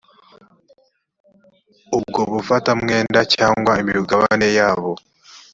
ubwo 1.97 2.19
bufatamwenda 2.31 3.19
cyangwa 3.33 3.71
imigabane 3.81 4.47
yabo 4.57 4.91